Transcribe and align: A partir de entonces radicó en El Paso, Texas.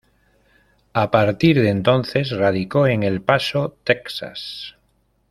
A 0.93 1.11
partir 1.11 1.59
de 1.61 1.69
entonces 1.69 2.31
radicó 2.35 2.87
en 2.87 3.03
El 3.03 3.21
Paso, 3.21 3.77
Texas. 3.83 4.75